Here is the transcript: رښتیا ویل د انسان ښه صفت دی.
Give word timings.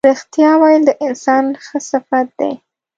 رښتیا 0.09 0.51
ویل 0.61 0.83
د 0.87 0.91
انسان 1.05 1.45
ښه 1.65 1.77
صفت 1.89 2.27
دی. 2.39 2.53